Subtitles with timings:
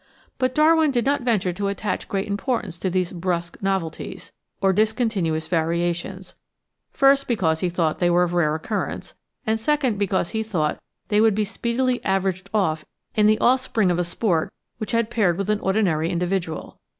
[0.39, 5.47] But Darwin did not venture to attach great importance to these brusque novelties, or discontinuous
[5.47, 6.33] variations,
[6.91, 9.13] first because he thought they were of rare occurrence,
[9.45, 12.83] and second because he thought they would be speedily averaged off
[13.13, 16.79] in the offspring of a sport which had paired with an ordinary individual.